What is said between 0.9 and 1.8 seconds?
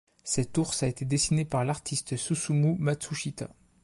dessiné par